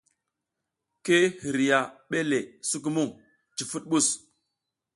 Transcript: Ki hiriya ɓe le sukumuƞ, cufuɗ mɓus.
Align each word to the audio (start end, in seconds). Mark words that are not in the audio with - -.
Ki 1.05 1.17
hiriya 1.41 1.79
ɓe 2.09 2.17
le 2.29 2.37
sukumuƞ, 2.69 3.09
cufuɗ 3.55 3.83
mɓus. 3.89 4.07